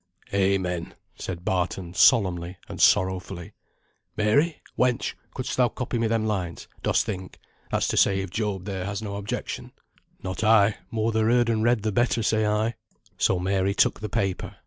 "Amen!" 0.33 0.95
said 1.15 1.45
Barton, 1.45 1.93
solemnly, 1.93 2.57
and 2.67 2.81
sorrowfully. 2.81 3.53
"Mary! 4.17 4.63
wench, 4.75 5.13
couldst 5.35 5.57
thou 5.57 5.69
copy 5.69 5.99
me 5.99 6.07
them 6.07 6.25
lines, 6.25 6.67
dost 6.81 7.05
think? 7.05 7.37
that's 7.69 7.87
to 7.89 7.97
say, 7.97 8.19
if 8.21 8.31
Job 8.31 8.65
there 8.65 8.85
has 8.85 9.03
no 9.03 9.15
objection." 9.17 9.73
"Not 10.23 10.43
I. 10.43 10.77
More 10.89 11.11
they're 11.11 11.29
heard 11.29 11.49
and 11.49 11.61
read 11.63 11.77
and 11.77 11.83
the 11.83 11.91
better, 11.91 12.23
say 12.23 12.47
I." 12.47 12.73
So 13.19 13.37
Mary 13.37 13.75
took 13.75 13.99
the 13.99 14.09
paper. 14.09 14.55